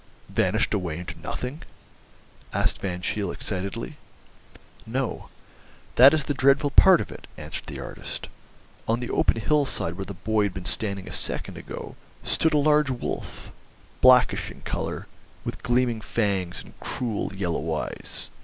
vanished 0.29 0.73
away 0.73 0.97
into 0.97 1.19
nothing?" 1.21 1.61
asked 2.53 2.81
Van 2.81 3.03
Cheele 3.03 3.29
excitedly. 3.31 3.97
"No; 4.83 5.29
that 5.93 6.11
is 6.11 6.23
the 6.23 6.33
dreadful 6.33 6.71
part 6.71 6.99
of 6.99 7.11
it," 7.11 7.27
answered 7.37 7.67
the 7.67 7.79
artist; 7.79 8.27
"on 8.87 8.99
the 8.99 9.11
open 9.11 9.39
hillside 9.39 9.93
where 9.93 10.03
the 10.05 10.15
boy 10.15 10.41
had 10.45 10.55
been 10.55 10.65
standing 10.65 11.07
a 11.07 11.11
second 11.13 11.55
ago, 11.55 11.95
stood 12.23 12.55
a 12.55 12.57
large 12.57 12.89
wolf, 12.89 13.51
blackish 14.01 14.49
in 14.49 14.61
colour, 14.61 15.05
with 15.45 15.61
gleaming 15.61 16.01
fangs 16.01 16.63
and 16.63 16.79
cruel, 16.79 17.31
yellow 17.35 17.71
eyes. 17.71 18.31